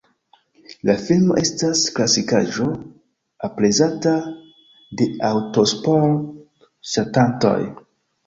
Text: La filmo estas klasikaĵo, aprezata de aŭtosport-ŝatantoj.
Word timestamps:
La 0.89 0.93
filmo 1.01 1.35
estas 1.41 1.81
klasikaĵo, 1.97 2.69
aprezata 3.49 4.15
de 5.01 5.07
aŭtosport-ŝatantoj. 5.29 7.57